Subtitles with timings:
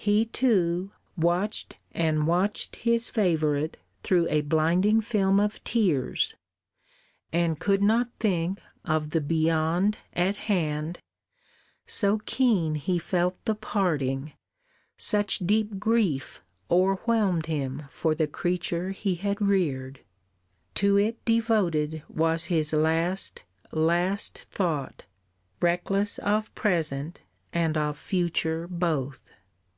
[0.00, 6.34] He too, watched and watched His favourite through a blinding film of tears,
[7.30, 11.00] And could not think of the Beyond at hand,
[11.86, 14.32] So keen he felt the parting,
[14.96, 16.40] such deep grief
[16.70, 20.00] O'erwhelmed him for the creature he had reared.
[20.76, 23.42] To it devoted was his last,
[23.72, 25.04] last thought,
[25.60, 27.20] Reckless of present
[27.52, 29.32] and of future both!